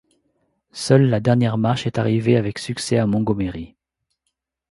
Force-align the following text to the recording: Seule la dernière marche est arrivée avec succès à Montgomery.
Seule 0.73 1.11
la 1.11 1.19
dernière 1.19 1.59
marche 1.59 1.85
est 1.85 1.99
arrivée 1.99 2.35
avec 2.35 2.57
succès 2.57 2.97
à 2.97 3.05
Montgomery. 3.05 3.75